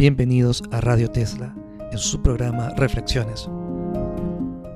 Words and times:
Bienvenidos 0.00 0.62
a 0.70 0.80
Radio 0.80 1.10
Tesla, 1.10 1.54
en 1.92 1.98
su 1.98 2.22
programa 2.22 2.70
Reflexiones. 2.70 3.50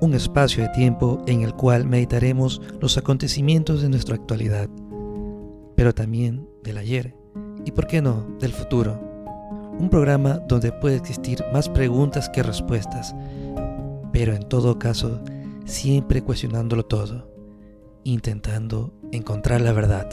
Un 0.03 0.13
espacio 0.13 0.63
de 0.63 0.69
tiempo 0.69 1.23
en 1.27 1.41
el 1.41 1.55
cual 1.55 1.87
meditaremos 1.87 2.61
los 2.79 2.99
acontecimientos 2.99 3.81
de 3.81 3.89
nuestra 3.89 4.17
actualidad, 4.17 4.69
pero 5.77 5.95
también 5.95 6.47
del 6.63 6.77
ayer 6.77 7.17
y, 7.65 7.71
por 7.71 7.87
qué 7.87 8.03
no, 8.03 8.37
del 8.39 8.53
futuro. 8.53 9.01
Un 9.79 9.89
programa 9.89 10.41
donde 10.47 10.73
puede 10.73 10.97
existir 10.97 11.43
más 11.55 11.71
preguntas 11.71 12.29
que 12.29 12.43
respuestas, 12.43 13.17
pero 14.13 14.35
en 14.35 14.47
todo 14.47 14.79
caso, 14.79 15.23
siempre 15.65 16.21
cuestionándolo 16.21 16.85
todo, 16.85 17.31
intentando 18.03 18.93
encontrar 19.11 19.63
la 19.63 19.73
verdad. 19.73 20.07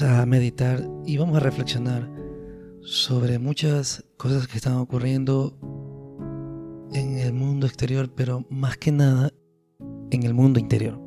A 0.00 0.24
meditar 0.24 0.88
y 1.04 1.18
vamos 1.18 1.36
a 1.36 1.40
reflexionar 1.40 2.10
sobre 2.80 3.38
muchas 3.38 4.02
cosas 4.16 4.48
que 4.48 4.56
están 4.56 4.76
ocurriendo 4.76 5.58
en 6.94 7.18
el 7.18 7.34
mundo 7.34 7.66
exterior, 7.66 8.10
pero 8.14 8.46
más 8.48 8.78
que 8.78 8.90
nada 8.90 9.30
en 10.10 10.22
el 10.22 10.32
mundo 10.32 10.58
interior. 10.58 10.98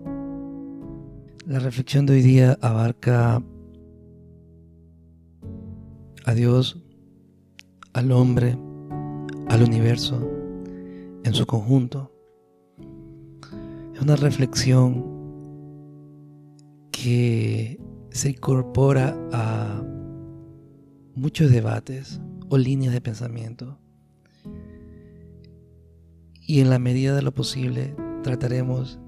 La 1.48 1.58
reflexión 1.58 2.06
de 2.06 2.14
hoy 2.14 2.22
día 2.22 2.60
abarca 2.62 3.42
a 6.26 6.34
Dios, 6.36 6.80
al 7.94 8.12
hombre, 8.12 8.56
al 9.48 9.64
universo 9.64 10.22
en 11.24 11.34
su 11.34 11.48
conjunto. 11.48 12.12
Es 13.96 14.02
una 14.02 14.16
reflexión 14.16 15.04
que 16.92 17.80
se 18.16 18.30
incorpora 18.30 19.14
a 19.34 19.84
muchos 21.16 21.52
debates 21.52 22.22
o 22.48 22.58
líneas 22.58 22.94
de 22.94 23.02
pensamiento. 23.02 23.78
Y 26.40 26.62
en 26.62 26.70
la 26.70 26.80
medida 26.80 27.14
de 27.14 27.22
lo 27.22 27.34
posible 27.34 27.94
trataremos, 28.24 29.02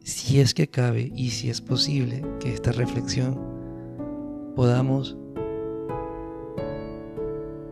si 0.00 0.40
es 0.40 0.52
que 0.52 0.66
cabe 0.66 1.12
y 1.14 1.30
si 1.30 1.48
es 1.48 1.60
posible, 1.60 2.24
que 2.40 2.52
esta 2.52 2.72
reflexión 2.72 3.38
podamos 4.56 5.16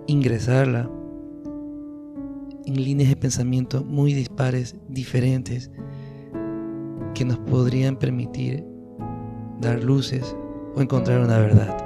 ingresarla 0.06 0.88
en 2.66 2.84
líneas 2.84 3.10
de 3.10 3.16
pensamiento 3.16 3.82
muy 3.82 4.14
dispares, 4.14 4.76
diferentes, 4.88 5.72
que 7.14 7.24
nos 7.24 7.40
podrían 7.40 7.96
permitir 7.96 8.64
dar 9.60 9.82
luces 9.82 10.36
o 10.74 10.80
encontrar 10.80 11.20
una 11.20 11.38
verdad. 11.38 11.76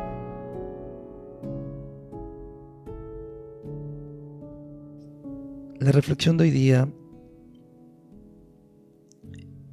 La 5.78 5.92
reflexión 5.92 6.36
de 6.36 6.44
hoy 6.44 6.50
día 6.50 6.88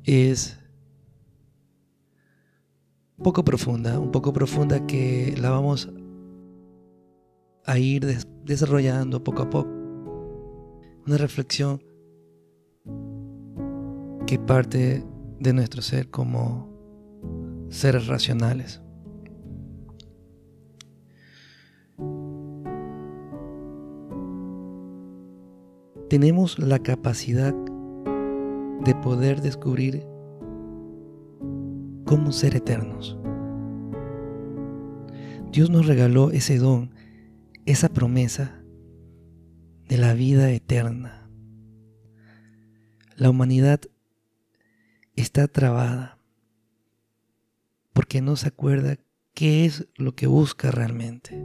es 0.04 0.60
poco 3.24 3.44
profunda, 3.44 4.00
un 4.00 4.12
poco 4.12 4.34
profunda 4.34 4.86
que 4.86 5.34
la 5.40 5.50
vamos 5.50 5.90
a 7.66 7.80
ir 7.80 8.06
desarrollando 8.44 9.24
poco 9.24 9.44
a 9.44 9.50
poco. 9.50 9.72
Una 11.08 11.18
reflexión 11.18 11.82
que 14.28 14.38
parte 14.40 15.04
de 15.40 15.54
nuestro 15.54 15.82
ser 15.82 16.10
como 16.10 16.70
seres 17.70 18.08
racionales. 18.08 18.83
Tenemos 26.14 26.60
la 26.60 26.78
capacidad 26.78 27.56
de 27.56 28.94
poder 29.02 29.42
descubrir 29.42 30.06
cómo 32.06 32.32
ser 32.32 32.56
eternos. 32.56 33.18
Dios 35.52 35.72
nos 35.72 35.88
regaló 35.88 36.30
ese 36.30 36.60
don, 36.60 36.94
esa 37.66 37.90
promesa 37.90 38.64
de 39.88 39.98
la 39.98 40.14
vida 40.14 40.52
eterna. 40.52 41.28
La 43.16 43.32
humanidad 43.32 43.82
está 45.16 45.48
trabada 45.48 46.20
porque 47.92 48.22
no 48.22 48.36
se 48.36 48.50
acuerda 48.50 49.00
qué 49.34 49.66
es 49.66 49.88
lo 49.96 50.14
que 50.14 50.28
busca 50.28 50.70
realmente. 50.70 51.44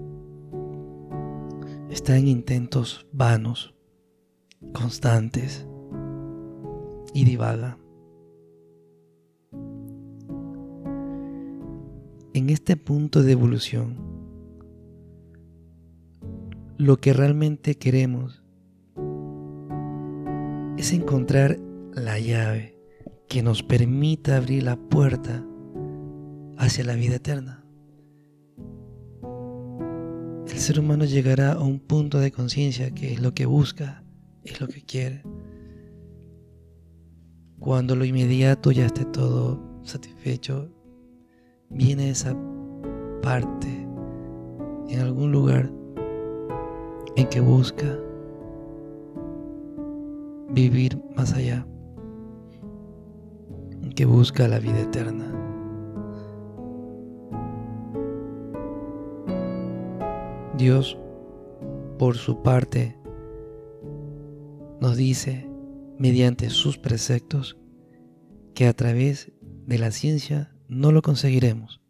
Está 1.88 2.18
en 2.18 2.28
intentos 2.28 3.06
vanos, 3.12 3.74
constantes 4.72 5.66
y 7.14 7.24
divaga. 7.24 7.78
En 12.34 12.50
este 12.50 12.76
punto 12.76 13.22
de 13.22 13.32
evolución, 13.32 13.96
lo 16.76 16.98
que 16.98 17.12
realmente 17.12 17.74
queremos 17.74 18.42
es 20.76 20.92
encontrar 20.92 21.58
la 21.92 22.20
llave 22.20 22.76
que 23.28 23.42
nos 23.42 23.62
permita 23.62 24.36
abrir 24.36 24.62
la 24.62 24.76
puerta 24.76 25.44
hacia 26.56 26.84
la 26.84 26.94
vida 26.94 27.16
eterna. 27.16 27.64
El 30.46 30.58
ser 30.58 30.80
humano 30.80 31.04
llegará 31.04 31.52
a 31.52 31.60
un 31.60 31.78
punto 31.78 32.18
de 32.20 32.32
conciencia 32.32 32.92
que 32.92 33.12
es 33.12 33.20
lo 33.20 33.34
que 33.34 33.46
busca, 33.46 34.04
es 34.50 34.60
lo 34.60 34.68
que 34.68 34.82
quiere. 34.82 35.22
Cuando 37.58 37.96
lo 37.96 38.04
inmediato 38.04 38.70
ya 38.70 38.86
esté 38.86 39.04
todo 39.04 39.60
satisfecho, 39.82 40.68
viene 41.70 42.10
esa 42.10 42.36
parte 43.22 43.68
en 44.88 45.00
algún 45.00 45.32
lugar 45.32 45.70
en 47.16 47.28
que 47.28 47.40
busca 47.40 47.98
vivir 50.50 50.98
más 51.16 51.34
allá, 51.34 51.66
en 53.82 53.90
que 53.90 54.04
busca 54.04 54.48
la 54.48 54.60
vida 54.60 54.80
eterna. 54.80 55.34
Dios, 60.56 60.98
por 61.98 62.16
su 62.16 62.42
parte, 62.42 62.96
nos 64.80 64.96
dice, 64.96 65.48
mediante 65.98 66.50
sus 66.50 66.78
preceptos, 66.78 67.58
que 68.54 68.66
a 68.66 68.72
través 68.72 69.32
de 69.66 69.78
la 69.78 69.90
ciencia 69.90 70.54
no 70.68 70.92
lo 70.92 71.02
conseguiremos, 71.02 71.80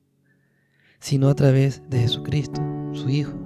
sino 1.00 1.28
a 1.28 1.34
través 1.34 1.82
de 1.88 2.00
Jesucristo, 2.00 2.60
su 2.92 3.08
Hijo. 3.08 3.38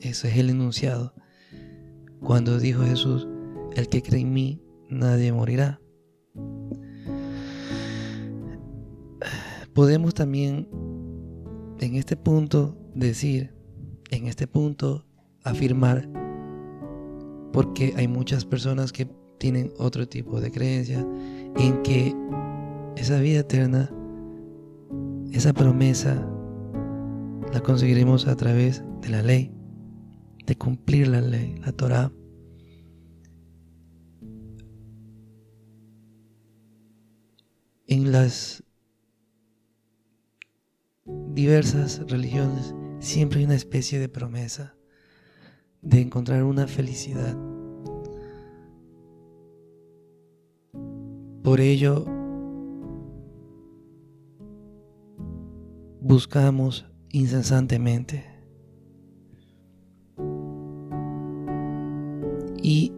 Eso 0.00 0.28
es 0.28 0.36
el 0.36 0.50
enunciado. 0.50 1.14
Cuando 2.20 2.58
dijo 2.58 2.82
Jesús, 2.84 3.26
el 3.74 3.88
que 3.88 4.02
cree 4.02 4.22
en 4.22 4.32
mí, 4.32 4.62
nadie 4.88 5.32
morirá. 5.32 5.80
Podemos 9.74 10.14
también 10.14 10.68
en 11.80 11.96
este 11.96 12.16
punto 12.16 12.78
decir 12.94 13.54
en 14.10 14.26
este 14.26 14.46
punto 14.46 15.04
afirmar 15.44 16.08
porque 17.56 17.94
hay 17.96 18.06
muchas 18.06 18.44
personas 18.44 18.92
que 18.92 19.06
tienen 19.38 19.72
otro 19.78 20.06
tipo 20.06 20.42
de 20.42 20.52
creencia 20.52 20.98
en 21.56 21.82
que 21.82 22.14
esa 22.96 23.18
vida 23.18 23.40
eterna, 23.40 23.90
esa 25.32 25.54
promesa, 25.54 26.28
la 27.54 27.60
conseguiremos 27.62 28.26
a 28.26 28.36
través 28.36 28.84
de 29.00 29.08
la 29.08 29.22
ley, 29.22 29.50
de 30.44 30.54
cumplir 30.58 31.08
la 31.08 31.22
ley, 31.22 31.54
la 31.64 31.72
Torah. 31.72 32.12
En 37.86 38.12
las 38.12 38.62
diversas 41.06 42.02
religiones 42.06 42.74
siempre 42.98 43.38
hay 43.38 43.46
una 43.46 43.54
especie 43.54 43.98
de 43.98 44.10
promesa 44.10 44.75
de 45.86 46.00
encontrar 46.00 46.42
una 46.42 46.66
felicidad. 46.66 47.36
Por 51.44 51.60
ello, 51.60 52.04
buscamos 56.00 56.86
incesantemente. 57.12 58.24
Y 62.60 62.92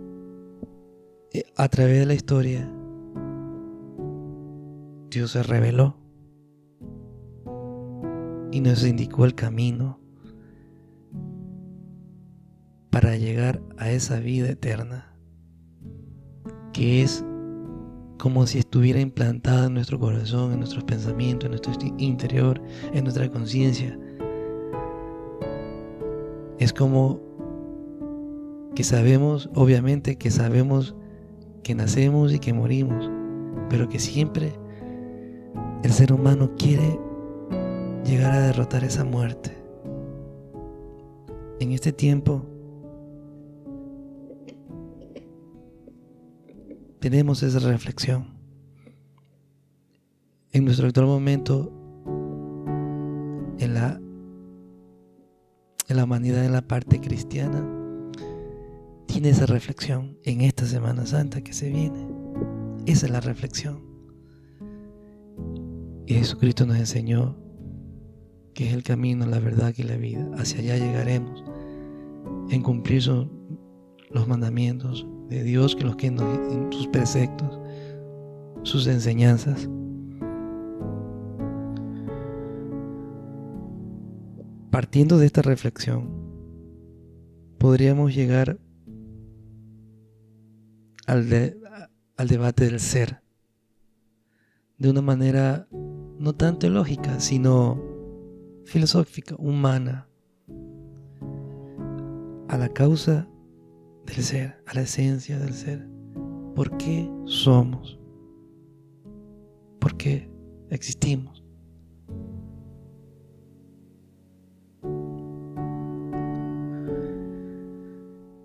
eh, 1.34 1.44
a 1.56 1.68
través 1.68 1.98
de 1.98 2.06
la 2.06 2.14
historia, 2.14 2.72
Dios 5.10 5.32
se 5.32 5.42
reveló 5.42 5.98
y 8.50 8.62
nos 8.62 8.82
indicó 8.86 9.26
el 9.26 9.34
camino 9.34 10.00
para 13.00 13.16
llegar 13.16 13.62
a 13.76 13.92
esa 13.92 14.18
vida 14.18 14.48
eterna 14.48 15.14
que 16.72 17.00
es 17.00 17.24
como 18.18 18.44
si 18.48 18.58
estuviera 18.58 18.98
implantada 18.98 19.66
en 19.66 19.74
nuestro 19.74 20.00
corazón, 20.00 20.50
en 20.50 20.58
nuestros 20.58 20.82
pensamientos, 20.82 21.44
en 21.46 21.52
nuestro 21.52 21.72
interior, 21.98 22.60
en 22.92 23.04
nuestra 23.04 23.28
conciencia. 23.28 23.96
Es 26.58 26.72
como 26.72 27.20
que 28.74 28.82
sabemos, 28.82 29.48
obviamente 29.54 30.16
que 30.16 30.32
sabemos 30.32 30.96
que 31.62 31.76
nacemos 31.76 32.34
y 32.34 32.40
que 32.40 32.52
morimos, 32.52 33.08
pero 33.70 33.88
que 33.88 34.00
siempre 34.00 34.54
el 35.84 35.92
ser 35.92 36.12
humano 36.12 36.50
quiere 36.58 36.98
llegar 38.04 38.32
a 38.32 38.40
derrotar 38.40 38.82
esa 38.82 39.04
muerte. 39.04 39.56
En 41.60 41.70
este 41.70 41.92
tiempo 41.92 42.57
tenemos 47.00 47.42
esa 47.42 47.58
reflexión. 47.60 48.38
En 50.52 50.64
nuestro 50.64 50.88
actual 50.88 51.06
momento, 51.06 51.72
en 53.58 53.74
la, 53.74 54.00
en 55.88 55.96
la 55.96 56.04
humanidad, 56.04 56.44
en 56.44 56.52
la 56.52 56.62
parte 56.62 57.00
cristiana, 57.00 57.66
tiene 59.06 59.30
esa 59.30 59.46
reflexión 59.46 60.18
en 60.24 60.40
esta 60.40 60.66
Semana 60.66 61.06
Santa 61.06 61.42
que 61.42 61.52
se 61.52 61.68
viene. 61.70 62.06
Esa 62.86 63.06
es 63.06 63.12
la 63.12 63.20
reflexión. 63.20 63.82
Y 66.06 66.14
Jesucristo 66.14 66.66
nos 66.66 66.78
enseñó 66.78 67.36
que 68.54 68.68
es 68.68 68.74
el 68.74 68.82
camino, 68.82 69.26
la 69.26 69.38
verdad 69.38 69.74
y 69.76 69.82
la 69.82 69.96
vida. 69.96 70.30
Hacia 70.36 70.60
allá 70.60 70.76
llegaremos 70.76 71.44
en 72.50 72.62
cumplir 72.62 73.06
los 74.10 74.26
mandamientos, 74.26 75.06
de 75.28 75.42
Dios 75.42 75.76
que 75.76 75.84
los 75.84 75.96
que 75.96 76.06
en 76.06 76.72
sus 76.72 76.86
preceptos, 76.88 77.58
sus 78.62 78.86
enseñanzas. 78.86 79.68
Partiendo 84.70 85.18
de 85.18 85.26
esta 85.26 85.42
reflexión, 85.42 86.08
podríamos 87.58 88.14
llegar 88.14 88.58
al, 91.06 91.26
al 92.16 92.28
debate 92.28 92.64
del 92.66 92.80
ser 92.80 93.20
de 94.78 94.90
una 94.90 95.02
manera 95.02 95.66
no 95.72 96.34
tanto 96.34 96.68
lógica, 96.70 97.18
sino 97.20 97.82
filosófica, 98.64 99.34
humana, 99.38 100.08
a 102.48 102.56
la 102.56 102.68
causa 102.68 103.28
del 104.08 104.24
ser, 104.24 104.62
a 104.66 104.74
la 104.74 104.82
esencia 104.82 105.38
del 105.38 105.54
ser. 105.54 105.86
¿Por 106.54 106.76
qué 106.76 107.08
somos? 107.26 107.98
¿Por 109.78 109.96
qué 109.96 110.30
existimos? 110.70 111.44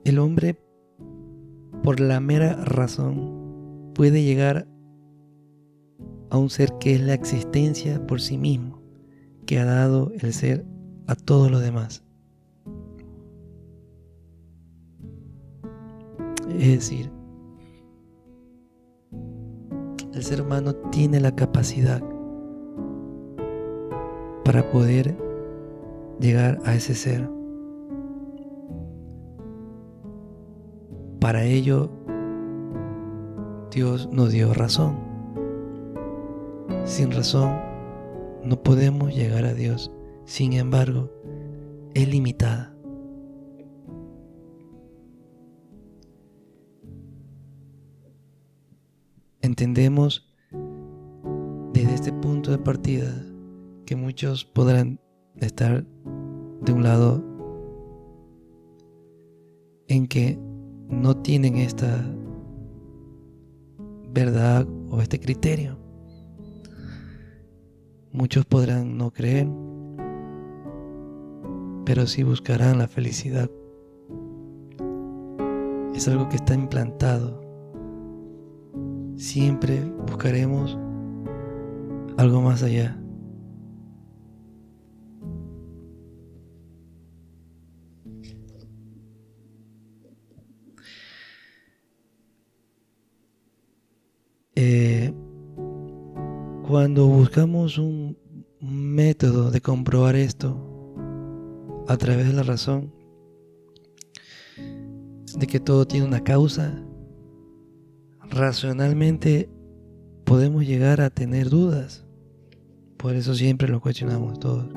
El 0.03 0.19
hombre, 0.19 0.59
por 1.81 1.99
la 1.99 2.19
mera 2.19 2.55
razón, 2.65 3.91
puede 3.95 4.23
llegar 4.23 4.67
a 6.29 6.37
un 6.37 6.49
ser 6.49 6.73
que 6.79 6.93
es 6.93 7.01
la 7.01 7.13
existencia 7.13 8.05
por 8.05 8.19
sí 8.19 8.37
mismo, 8.37 8.81
que 9.45 9.59
ha 9.59 9.65
dado 9.65 10.11
el 10.19 10.33
ser 10.33 10.65
a 11.07 11.15
todos 11.15 11.49
los 11.49 11.61
demás. 11.61 12.03
Es 16.53 16.67
decir, 16.67 17.11
el 20.13 20.23
ser 20.23 20.41
humano 20.41 20.75
tiene 20.91 21.19
la 21.19 21.35
capacidad 21.35 22.01
para 24.45 24.69
poder 24.69 25.17
llegar 26.19 26.59
a 26.65 26.75
ese 26.75 26.93
ser. 26.93 27.27
Para 31.19 31.43
ello, 31.43 31.89
Dios 33.71 34.09
nos 34.11 34.31
dio 34.31 34.53
razón. 34.53 34.97
Sin 36.83 37.11
razón, 37.11 37.57
no 38.43 38.61
podemos 38.61 39.15
llegar 39.15 39.45
a 39.45 39.53
Dios. 39.53 39.91
Sin 40.25 40.53
embargo, 40.53 41.09
es 41.93 42.07
limitada. 42.07 42.72
Entendemos 49.53 50.27
desde 51.73 51.93
este 51.93 52.11
punto 52.11 52.49
de 52.49 52.57
partida 52.57 53.13
que 53.85 53.95
muchos 53.95 54.45
podrán 54.45 54.99
estar 55.35 55.85
de 56.61 56.73
un 56.73 56.81
lado 56.81 57.23
en 59.87 60.07
que 60.07 60.39
no 60.89 61.15
tienen 61.17 61.57
esta 61.57 62.03
verdad 64.09 64.67
o 64.89 65.01
este 65.01 65.19
criterio. 65.19 65.77
Muchos 68.11 68.45
podrán 68.45 68.97
no 68.97 69.11
creer, 69.11 69.47
pero 71.85 72.07
sí 72.07 72.23
buscarán 72.23 72.79
la 72.79 72.87
felicidad. 72.87 73.51
Es 75.93 76.07
algo 76.07 76.27
que 76.27 76.37
está 76.37 76.55
implantado 76.55 77.42
siempre 79.15 79.81
buscaremos 80.07 80.77
algo 82.17 82.41
más 82.41 82.63
allá. 82.63 82.97
Eh, 94.55 95.11
cuando 96.67 97.07
buscamos 97.07 97.77
un 97.77 98.17
método 98.61 99.51
de 99.51 99.61
comprobar 99.61 100.15
esto 100.15 100.57
a 101.87 101.97
través 101.97 102.27
de 102.27 102.33
la 102.33 102.43
razón, 102.43 102.93
de 105.37 105.47
que 105.47 105.59
todo 105.59 105.87
tiene 105.87 106.05
una 106.05 106.23
causa 106.23 106.83
racionalmente 108.33 109.49
podemos 110.25 110.65
llegar 110.65 111.01
a 111.01 111.09
tener 111.09 111.49
dudas. 111.49 112.05
Por 112.97 113.15
eso 113.15 113.35
siempre 113.35 113.67
lo 113.67 113.79
cuestionamos 113.79 114.39
todos. 114.39 114.67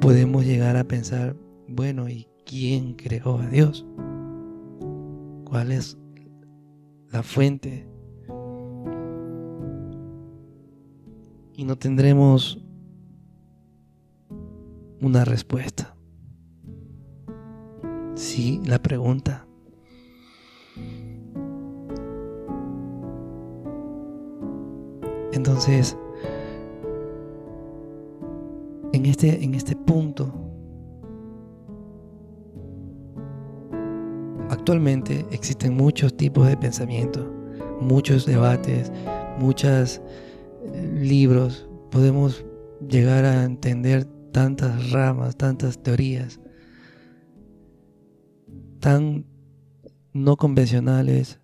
Podemos 0.00 0.44
llegar 0.44 0.76
a 0.76 0.84
pensar, 0.84 1.36
bueno, 1.68 2.08
¿y 2.08 2.26
quién 2.44 2.94
creó 2.94 3.38
a 3.38 3.48
Dios? 3.48 3.86
¿Cuál 5.44 5.72
es 5.72 5.96
la 7.10 7.22
fuente? 7.22 7.86
Y 11.56 11.64
no 11.64 11.76
tendremos 11.76 12.60
una 15.00 15.24
respuesta. 15.24 15.96
Sí, 18.16 18.60
la 18.64 18.80
pregunta 18.82 19.46
Entonces, 25.34 25.96
en 28.92 29.06
este, 29.06 29.44
en 29.44 29.54
este 29.54 29.76
punto, 29.76 30.32
actualmente 34.48 35.26
existen 35.30 35.76
muchos 35.76 36.16
tipos 36.16 36.46
de 36.46 36.56
pensamiento, 36.56 37.30
muchos 37.80 38.26
debates, 38.26 38.92
muchos 39.38 40.00
eh, 40.62 40.98
libros. 41.02 41.68
Podemos 41.90 42.46
llegar 42.88 43.24
a 43.24 43.44
entender 43.44 44.04
tantas 44.32 44.92
ramas, 44.92 45.36
tantas 45.36 45.82
teorías 45.82 46.40
tan 48.84 49.24
no 50.12 50.36
convencionales, 50.36 51.40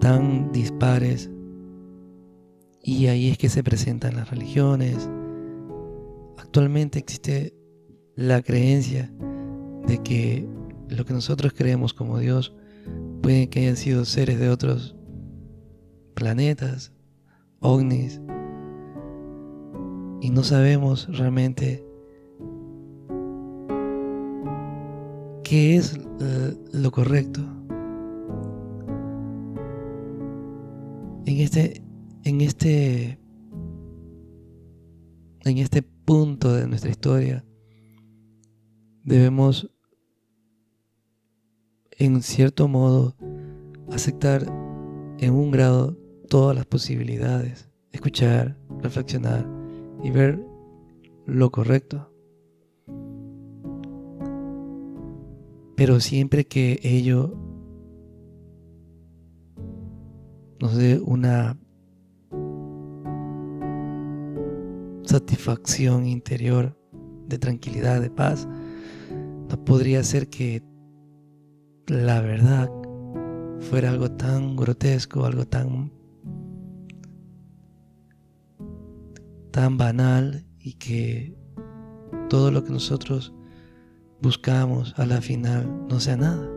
tan 0.00 0.52
dispares, 0.52 1.28
y 2.82 3.06
ahí 3.06 3.30
es 3.30 3.38
que 3.38 3.48
se 3.48 3.62
presentan 3.62 4.16
las 4.16 4.30
religiones, 4.30 5.08
actualmente 6.38 6.98
existe 6.98 7.54
la 8.16 8.42
creencia 8.42 9.12
de 9.86 9.98
que 10.02 10.48
lo 10.88 11.04
que 11.04 11.12
nosotros 11.12 11.52
creemos 11.56 11.94
como 11.94 12.18
Dios 12.18 12.54
puede 13.22 13.48
que 13.48 13.60
hayan 13.60 13.76
sido 13.76 14.04
seres 14.04 14.40
de 14.40 14.48
otros 14.48 14.96
planetas, 16.14 16.92
ovnis, 17.60 18.20
y 20.20 20.30
no 20.30 20.42
sabemos 20.42 21.08
realmente 21.16 21.84
qué 25.44 25.76
es 25.76 25.98
eh, 26.20 26.56
lo 26.72 26.90
correcto. 26.90 27.40
En 31.26 31.36
este, 31.38 31.82
en 32.24 32.40
este, 32.40 33.18
en 35.44 35.58
este 35.58 35.82
punto 35.82 36.52
de 36.52 36.66
nuestra 36.66 36.90
historia, 36.90 37.44
debemos, 39.04 39.70
en 41.92 42.22
cierto 42.22 42.68
modo, 42.68 43.16
aceptar 43.90 44.42
en 45.18 45.34
un 45.34 45.50
grado 45.50 45.96
todas 46.28 46.54
las 46.56 46.66
posibilidades, 46.66 47.68
escuchar, 47.92 48.56
reflexionar 48.80 49.46
y 50.02 50.10
ver 50.10 50.44
lo 51.26 51.50
correcto. 51.50 52.12
Pero 55.76 55.98
siempre 56.00 56.46
que 56.46 56.78
ello 56.82 57.34
nos 60.60 60.76
dé 60.76 61.00
una 61.00 61.58
satisfacción 65.10 66.06
interior 66.06 66.78
de 67.26 67.36
tranquilidad, 67.36 68.00
de 68.00 68.10
paz, 68.10 68.46
no 69.48 69.64
podría 69.64 70.04
ser 70.04 70.28
que 70.28 70.62
la 71.88 72.20
verdad 72.20 72.70
fuera 73.58 73.90
algo 73.90 74.08
tan 74.12 74.54
grotesco, 74.54 75.24
algo 75.24 75.44
tan 75.46 75.92
tan 79.50 79.76
banal 79.76 80.46
y 80.60 80.74
que 80.74 81.34
todo 82.28 82.52
lo 82.52 82.62
que 82.62 82.70
nosotros 82.70 83.34
buscamos 84.22 84.94
a 84.96 85.06
la 85.06 85.20
final 85.20 85.88
no 85.88 85.98
sea 85.98 86.16
nada 86.16 86.48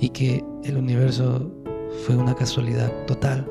y 0.00 0.08
que 0.08 0.42
el 0.62 0.78
universo 0.78 1.52
fue 2.06 2.16
una 2.16 2.34
casualidad 2.34 2.90
total. 3.04 3.46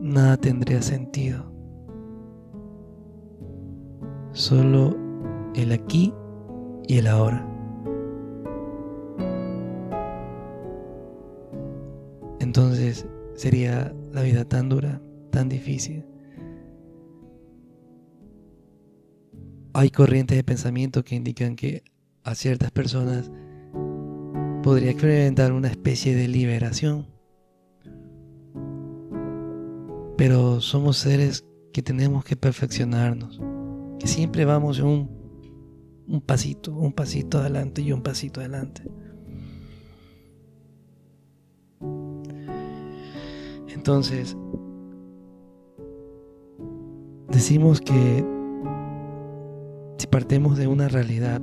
Nada 0.00 0.36
tendría 0.36 0.80
sentido. 0.80 1.55
Solo 4.36 4.94
el 5.54 5.72
aquí 5.72 6.12
y 6.86 6.98
el 6.98 7.06
ahora. 7.06 7.42
Entonces 12.40 13.06
sería 13.34 13.96
la 14.12 14.20
vida 14.20 14.44
tan 14.44 14.68
dura, 14.68 15.00
tan 15.30 15.48
difícil. 15.48 16.04
Hay 19.72 19.88
corrientes 19.88 20.36
de 20.36 20.44
pensamiento 20.44 21.02
que 21.02 21.14
indican 21.14 21.56
que 21.56 21.82
a 22.22 22.34
ciertas 22.34 22.70
personas 22.70 23.30
podría 24.62 24.90
experimentar 24.90 25.54
una 25.54 25.68
especie 25.68 26.14
de 26.14 26.28
liberación. 26.28 27.06
Pero 30.18 30.60
somos 30.60 30.98
seres 30.98 31.46
que 31.72 31.82
tenemos 31.82 32.22
que 32.22 32.36
perfeccionarnos, 32.36 33.40
que 33.98 34.06
siempre 34.06 34.44
vamos 34.44 34.80
un, 34.80 35.10
un 36.06 36.20
pasito, 36.20 36.74
un 36.74 36.92
pasito 36.92 37.38
adelante 37.38 37.82
y 37.82 37.92
un 37.92 38.02
pasito 38.02 38.40
adelante. 38.40 38.82
Entonces, 43.68 44.36
decimos 47.30 47.80
que 47.80 48.24
si 49.98 50.06
partimos 50.08 50.58
de 50.58 50.66
una 50.66 50.88
realidad, 50.88 51.40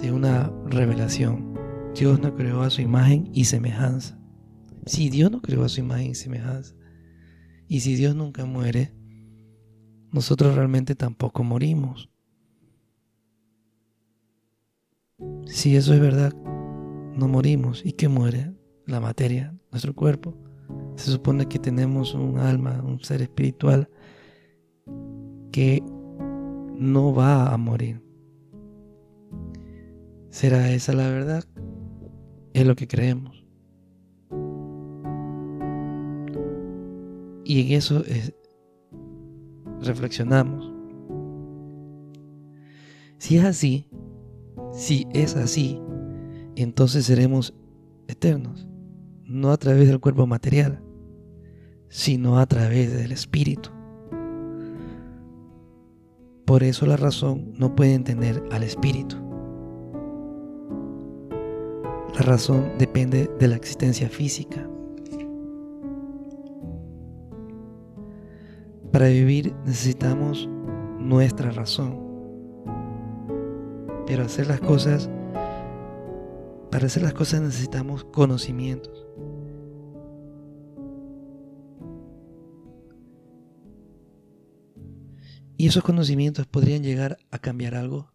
de 0.00 0.12
una 0.12 0.52
revelación, 0.66 1.54
Dios 1.94 2.20
no 2.20 2.34
creó 2.34 2.62
a 2.62 2.70
su 2.70 2.82
imagen 2.82 3.30
y 3.32 3.46
semejanza. 3.46 4.18
Si 4.84 5.10
Dios 5.10 5.30
no 5.30 5.42
creó 5.42 5.64
a 5.64 5.68
su 5.68 5.80
imagen 5.80 6.10
y 6.10 6.14
semejanza, 6.14 6.74
y 7.68 7.80
si 7.80 7.96
Dios 7.96 8.14
nunca 8.14 8.44
muere, 8.44 8.94
nosotros 10.16 10.54
realmente 10.54 10.94
tampoco 10.94 11.44
morimos. 11.44 12.08
Si 15.44 15.76
eso 15.76 15.92
es 15.92 16.00
verdad, 16.00 16.32
no 17.14 17.28
morimos. 17.28 17.84
¿Y 17.84 17.92
qué 17.92 18.08
muere? 18.08 18.54
La 18.86 18.98
materia, 18.98 19.54
nuestro 19.70 19.94
cuerpo. 19.94 20.34
Se 20.96 21.10
supone 21.10 21.46
que 21.46 21.58
tenemos 21.58 22.14
un 22.14 22.38
alma, 22.38 22.82
un 22.82 22.98
ser 23.00 23.20
espiritual 23.20 23.90
que 25.52 25.82
no 26.74 27.14
va 27.14 27.52
a 27.52 27.56
morir. 27.58 28.02
¿Será 30.30 30.70
esa 30.70 30.94
la 30.94 31.10
verdad? 31.10 31.44
Es 32.54 32.66
lo 32.66 32.74
que 32.74 32.88
creemos. 32.88 33.44
Y 37.44 37.60
en 37.60 37.72
eso 37.76 38.02
reflexionamos. 39.82 40.72
Si 43.18 43.38
es 43.38 43.44
así, 43.44 43.88
si 44.72 45.06
es 45.12 45.36
así, 45.36 45.80
entonces 46.54 47.06
seremos 47.06 47.54
eternos, 48.08 48.68
no 49.24 49.50
a 49.50 49.56
través 49.56 49.88
del 49.88 50.00
cuerpo 50.00 50.26
material, 50.26 50.82
sino 51.88 52.38
a 52.38 52.46
través 52.46 52.92
del 52.92 53.12
espíritu. 53.12 53.70
Por 56.44 56.62
eso 56.62 56.86
la 56.86 56.96
razón 56.96 57.52
no 57.54 57.74
puede 57.74 57.94
entender 57.94 58.42
al 58.52 58.62
espíritu. 58.62 59.16
La 62.14 62.22
razón 62.22 62.72
depende 62.78 63.28
de 63.38 63.48
la 63.48 63.56
existencia 63.56 64.08
física. 64.08 64.68
Para 68.96 69.08
vivir 69.08 69.54
necesitamos 69.66 70.48
nuestra 70.98 71.50
razón. 71.50 72.00
Pero 74.06 74.22
hacer 74.24 74.46
las 74.46 74.58
cosas, 74.58 75.10
para 76.70 76.86
hacer 76.86 77.02
las 77.02 77.12
cosas 77.12 77.42
necesitamos 77.42 78.04
conocimientos. 78.04 79.06
¿Y 85.58 85.66
esos 85.66 85.84
conocimientos 85.84 86.46
podrían 86.46 86.82
llegar 86.82 87.18
a 87.30 87.38
cambiar 87.38 87.74
algo? 87.74 88.10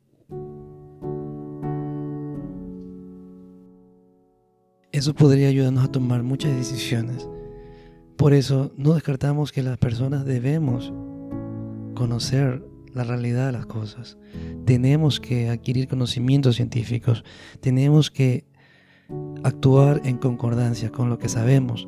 Eso 4.92 5.14
podría 5.14 5.48
ayudarnos 5.48 5.86
a 5.86 5.92
tomar 5.92 6.24
muchas 6.24 6.56
decisiones. 6.56 7.30
Por 8.22 8.36
eso 8.36 8.72
no 8.78 8.94
descartamos 8.94 9.52
que 9.52 9.64
las 9.64 9.80
personas 9.80 10.26
debemos 10.26 10.94
conocer 11.96 12.64
la 12.94 13.04
realidad 13.04 13.48
de 13.48 13.54
las 13.54 13.66
cosas. 13.66 14.20
Tenemos 14.64 15.20
que 15.20 15.50
adquirir 15.50 15.88
conocimientos 15.88 16.58
científicos. 16.58 17.24
Tenemos 17.62 18.12
que 18.12 18.46
actuar 19.44 20.02
en 20.06 20.20
concordancia 20.20 20.92
con 20.92 21.10
lo 21.10 21.18
que 21.18 21.30
sabemos 21.30 21.88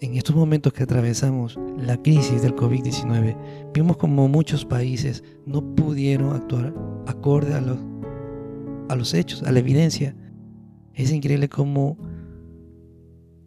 en 0.00 0.16
estos 0.16 0.34
momentos 0.34 0.72
que 0.72 0.84
atravesamos 0.84 1.58
la 1.76 1.98
crisis 1.98 2.40
del 2.40 2.56
COVID-19, 2.56 3.36
vimos 3.74 3.98
como 3.98 4.26
muchos 4.28 4.64
países 4.64 5.22
no 5.44 5.74
pudieron 5.74 6.34
actuar 6.34 6.74
acorde 7.06 7.52
a 7.52 7.60
los, 7.60 7.76
a 8.88 8.96
los 8.96 9.12
hechos, 9.12 9.42
a 9.42 9.52
la 9.52 9.58
evidencia. 9.58 10.16
Es 10.94 11.12
increíble 11.12 11.50
cómo 11.50 11.98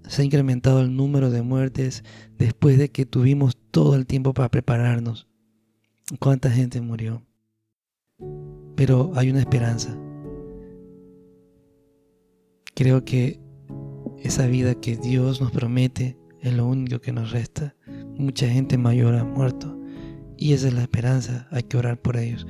se 0.07 0.21
ha 0.21 0.25
incrementado 0.25 0.81
el 0.81 0.95
número 0.95 1.29
de 1.29 1.41
muertes 1.41 2.03
después 2.37 2.77
de 2.77 2.89
que 2.89 3.05
tuvimos 3.05 3.57
todo 3.71 3.95
el 3.95 4.05
tiempo 4.05 4.33
para 4.33 4.49
prepararnos. 4.49 5.27
¿Cuánta 6.19 6.49
gente 6.49 6.81
murió? 6.81 7.25
Pero 8.75 9.11
hay 9.15 9.29
una 9.29 9.39
esperanza. 9.39 9.97
Creo 12.75 13.05
que 13.05 13.39
esa 14.21 14.47
vida 14.47 14.75
que 14.75 14.97
Dios 14.97 15.41
nos 15.41 15.51
promete 15.51 16.17
es 16.41 16.53
lo 16.53 16.67
único 16.67 16.99
que 16.99 17.13
nos 17.13 17.31
resta. 17.31 17.75
Mucha 18.17 18.47
gente 18.47 18.77
mayor 18.77 19.15
ha 19.15 19.23
muerto 19.23 19.79
y 20.37 20.53
esa 20.53 20.67
es 20.67 20.73
la 20.73 20.81
esperanza, 20.81 21.47
hay 21.51 21.63
que 21.63 21.77
orar 21.77 22.01
por 22.01 22.17
ellos. 22.17 22.45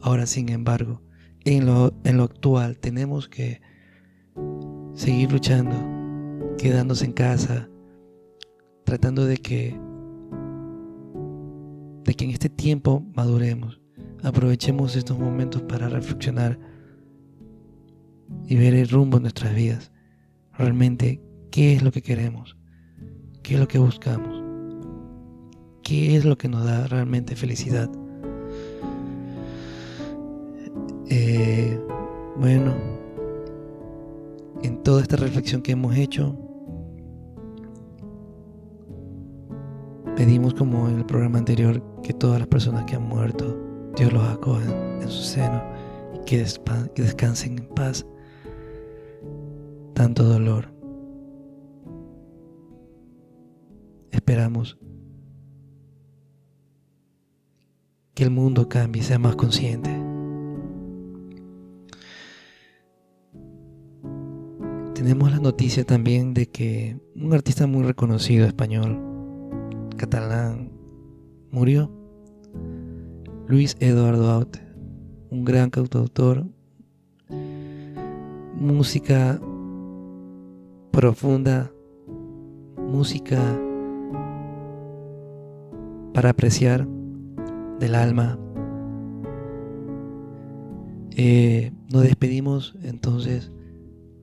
Ahora, 0.00 0.26
sin 0.26 0.48
embargo, 0.50 1.02
en 1.44 1.66
lo, 1.66 1.94
en 2.04 2.16
lo 2.18 2.24
actual 2.24 2.78
tenemos 2.78 3.28
que 3.28 3.60
seguir 4.94 5.32
luchando, 5.32 5.74
quedándose 6.58 7.04
en 7.04 7.12
casa, 7.12 7.68
tratando 8.84 9.24
de 9.24 9.38
que 9.38 9.80
de 12.04 12.14
que 12.14 12.24
en 12.24 12.30
este 12.30 12.48
tiempo 12.48 13.04
maduremos, 13.14 13.80
aprovechemos 14.22 14.96
estos 14.96 15.18
momentos 15.18 15.62
para 15.62 15.88
reflexionar 15.88 16.58
y 18.46 18.56
ver 18.56 18.74
el 18.74 18.88
rumbo 18.88 19.18
de 19.18 19.22
nuestras 19.22 19.54
vidas. 19.54 19.92
Realmente, 20.54 21.22
¿qué 21.50 21.74
es 21.74 21.82
lo 21.82 21.92
que 21.92 22.02
queremos? 22.02 22.56
¿Qué 23.42 23.54
es 23.54 23.60
lo 23.60 23.68
que 23.68 23.78
buscamos? 23.78 24.42
¿Qué 25.82 26.16
es 26.16 26.24
lo 26.24 26.38
que 26.38 26.48
nos 26.48 26.64
da 26.64 26.86
realmente 26.86 27.36
felicidad? 27.36 27.90
Eh, 31.10 31.78
bueno, 32.38 32.74
en 34.62 34.82
toda 34.82 35.02
esta 35.02 35.16
reflexión 35.16 35.60
que 35.60 35.72
hemos 35.72 35.94
hecho, 35.94 36.47
pedimos 40.18 40.52
como 40.52 40.88
en 40.88 40.98
el 40.98 41.06
programa 41.06 41.38
anterior 41.38 41.80
que 42.02 42.12
todas 42.12 42.40
las 42.40 42.48
personas 42.48 42.84
que 42.86 42.96
han 42.96 43.04
muerto, 43.04 43.56
Dios 43.96 44.12
los 44.12 44.24
acoja 44.24 44.64
en 45.00 45.08
su 45.08 45.22
seno 45.22 45.62
y 46.12 46.24
que, 46.24 46.44
que 46.92 47.02
descansen 47.02 47.56
en 47.56 47.68
paz. 47.68 48.04
Tanto 49.94 50.24
dolor. 50.24 50.74
Esperamos 54.10 54.76
que 58.14 58.24
el 58.24 58.30
mundo 58.30 58.68
cambie 58.68 59.04
sea 59.04 59.20
más 59.20 59.36
consciente. 59.36 59.90
Tenemos 64.94 65.30
la 65.30 65.38
noticia 65.38 65.84
también 65.84 66.34
de 66.34 66.48
que 66.48 66.98
un 67.14 67.32
artista 67.32 67.68
muy 67.68 67.84
reconocido 67.84 68.48
español, 68.48 69.07
catalán, 69.98 70.72
murió. 71.50 71.90
Luis 73.46 73.76
Eduardo 73.80 74.30
Aute, 74.30 74.60
un 75.30 75.44
gran 75.44 75.68
cantautor, 75.68 76.46
música 78.54 79.40
profunda, 80.90 81.70
música 82.76 83.38
para 86.14 86.30
apreciar 86.30 86.86
del 87.78 87.94
alma. 87.94 88.38
Eh, 91.16 91.72
nos 91.92 92.02
despedimos 92.02 92.76
entonces 92.82 93.50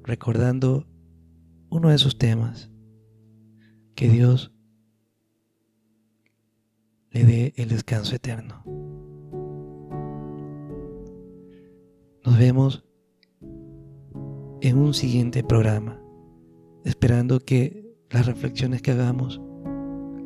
recordando 0.03 0.87
uno 1.69 1.89
de 1.89 1.95
esos 1.95 2.17
temas, 2.17 2.71
que 3.95 4.07
Dios 4.07 4.54
le 7.15 7.23
dé 7.23 7.53
el 7.55 7.69
descanso 7.69 8.13
eterno. 8.13 8.61
Nos 12.25 12.37
vemos 12.37 12.83
en 14.59 14.77
un 14.77 14.93
siguiente 14.93 15.41
programa, 15.41 15.97
esperando 16.83 17.39
que 17.39 17.95
las 18.09 18.25
reflexiones 18.25 18.81
que 18.81 18.91
hagamos 18.91 19.39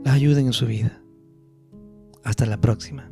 las 0.04 0.16
ayuden 0.16 0.48
en 0.48 0.54
su 0.54 0.66
vida. 0.66 1.04
Hasta 2.24 2.48
la 2.48 2.60
próxima. 2.60 3.12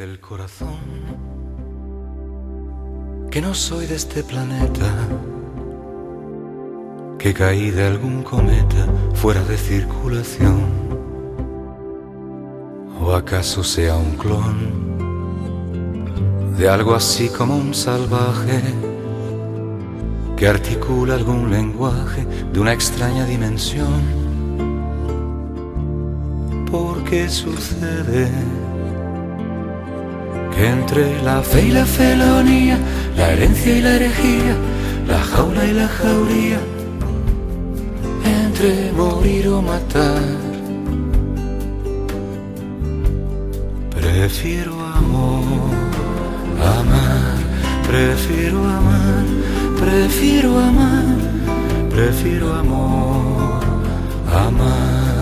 El 0.00 0.20
corazón 0.20 0.76
que 3.30 3.40
no 3.40 3.54
soy 3.54 3.86
de 3.86 3.94
este 3.94 4.22
planeta, 4.22 4.92
que 7.18 7.32
caí 7.32 7.70
de 7.70 7.86
algún 7.86 8.22
cometa 8.22 8.86
fuera 9.14 9.42
de 9.44 9.56
circulación, 9.56 10.60
o 13.00 13.12
acaso 13.12 13.64
sea 13.64 13.96
un 13.96 14.16
clon 14.16 14.86
de 16.58 16.68
algo 16.68 16.94
así 16.94 17.30
como 17.30 17.56
un 17.56 17.72
salvaje 17.72 18.60
que 20.36 20.46
articula 20.46 21.14
algún 21.14 21.50
lenguaje 21.50 22.26
de 22.52 22.60
una 22.60 22.74
extraña 22.74 23.24
dimensión. 23.24 24.02
¿Por 26.70 27.02
qué 27.04 27.30
sucede? 27.30 28.30
Entre 30.58 31.22
la 31.22 31.42
fe 31.42 31.66
y 31.66 31.70
la 31.70 31.84
felonía, 31.84 32.78
la 33.16 33.32
herencia 33.32 33.76
y 33.76 33.80
la 33.82 33.96
herejía, 33.96 34.56
la 35.06 35.18
jaula 35.20 35.64
y 35.66 35.72
la 35.72 35.88
jauría, 35.88 36.58
entre 38.24 38.92
morir 38.92 39.48
o 39.48 39.60
matar, 39.60 40.22
prefiero 43.90 44.72
amor, 44.80 45.44
amar, 46.78 47.36
prefiero 47.86 48.58
amar, 48.64 49.24
prefiero 49.78 50.58
amar, 50.58 51.04
prefiero 51.90 52.54
amor, 52.54 53.60
amar. 54.32 55.15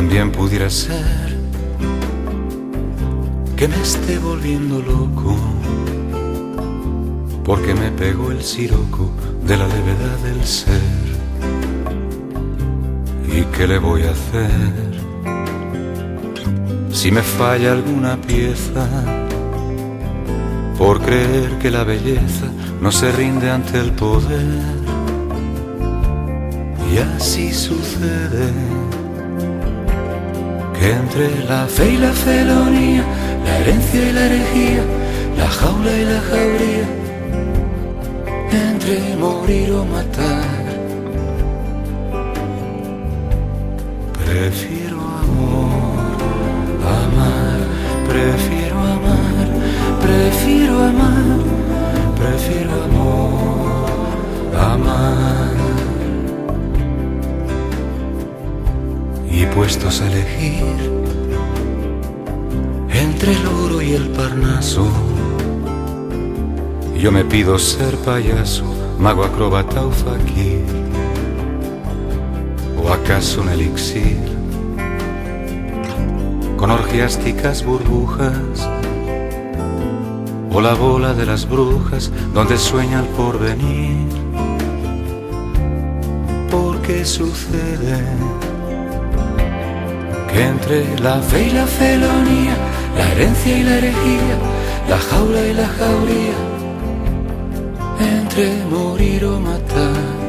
También 0.00 0.32
pudiera 0.32 0.70
ser 0.70 1.36
que 3.54 3.68
me 3.68 3.78
esté 3.82 4.18
volviendo 4.18 4.80
loco, 4.80 5.36
porque 7.44 7.74
me 7.74 7.90
pegó 7.90 8.30
el 8.30 8.42
siroco 8.42 9.10
de 9.46 9.58
la 9.58 9.68
levedad 9.68 10.18
del 10.24 10.42
ser. 10.42 10.80
¿Y 13.30 13.42
qué 13.54 13.66
le 13.66 13.76
voy 13.78 14.04
a 14.04 14.12
hacer? 14.12 14.90
Si 16.90 17.12
me 17.12 17.22
falla 17.22 17.72
alguna 17.72 18.18
pieza, 18.22 18.88
por 20.78 21.02
creer 21.02 21.58
que 21.58 21.70
la 21.70 21.84
belleza 21.84 22.46
no 22.80 22.90
se 22.90 23.12
rinde 23.12 23.50
ante 23.50 23.78
el 23.78 23.92
poder. 23.92 24.62
Y 26.90 26.96
así 26.96 27.52
sucede 27.52 28.50
entre 30.80 31.44
la 31.44 31.66
fe 31.66 31.92
y 31.92 31.96
la 31.98 32.12
felonía, 32.12 33.04
la 33.44 33.58
herencia 33.58 34.08
y 34.08 34.12
la 34.12 34.26
herejía, 34.26 34.82
la 35.36 35.48
jaula 35.48 35.92
y 35.92 36.04
la 36.04 36.20
jauría, 36.20 36.86
entre 38.68 39.16
morir 39.16 39.72
o 39.72 39.84
matar, 39.84 40.64
prefiero 44.24 45.00
amor, 45.22 46.16
amar, 47.02 47.60
prefiero 48.08 48.78
amar, 48.78 49.46
prefiero 50.00 50.82
amar, 50.82 51.38
prefiero 52.16 52.72
amor, 52.84 53.86
amar. 54.56 55.69
Y 59.40 59.46
puestos 59.46 60.02
a 60.02 60.06
elegir 60.06 60.62
entre 62.92 63.32
el 63.32 63.46
oro 63.46 63.80
y 63.80 63.94
el 63.94 64.10
parnaso, 64.10 64.86
yo 66.94 67.10
me 67.10 67.24
pido 67.24 67.58
ser 67.58 67.96
payaso, 68.04 68.64
mago 68.98 69.24
acróbata 69.24 69.86
o 69.86 69.90
fakir, 69.92 70.62
o 72.84 72.92
acaso 72.92 73.40
un 73.40 73.48
elixir 73.48 74.18
con 76.58 76.70
orgiásticas 76.70 77.64
burbujas, 77.64 78.68
o 80.52 80.60
la 80.60 80.74
bola 80.74 81.14
de 81.14 81.24
las 81.24 81.48
brujas 81.48 82.12
donde 82.34 82.58
sueña 82.58 83.00
el 83.00 83.06
porvenir. 83.16 84.06
¿Por 86.50 86.82
qué 86.82 87.06
sucede? 87.06 88.04
entre 90.34 90.98
la 91.00 91.20
fe 91.20 91.48
y 91.48 91.50
la 91.50 91.66
felonía, 91.66 92.56
la 92.96 93.12
herencia 93.12 93.58
y 93.58 93.62
la 93.62 93.78
herejía, 93.78 94.36
la 94.88 94.98
jaula 94.98 95.46
y 95.46 95.54
la 95.54 95.68
jauría, 95.68 96.38
entre 98.18 98.64
morir 98.70 99.24
o 99.24 99.40
matar. 99.40 100.20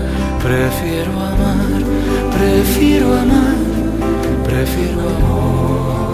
prefiero 0.44 1.12
amar, 1.12 1.82
prefiero 2.38 3.14
amar, 3.14 3.56
prefiero 4.46 5.02
amor. 5.02 6.07